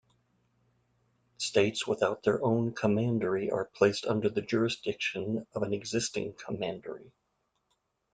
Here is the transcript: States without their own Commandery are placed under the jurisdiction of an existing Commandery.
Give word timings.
States 1.37 1.85
without 1.85 2.23
their 2.23 2.43
own 2.43 2.73
Commandery 2.73 3.51
are 3.51 3.65
placed 3.65 4.07
under 4.07 4.29
the 4.31 4.41
jurisdiction 4.41 5.45
of 5.53 5.61
an 5.61 5.75
existing 5.75 6.33
Commandery. 6.33 7.11